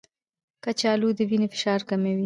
[0.63, 2.15] کچالو د وینې فشار کموي.